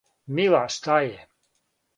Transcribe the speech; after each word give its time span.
Мила, 0.39 0.61
шта 0.77 0.97
је? 1.05 1.23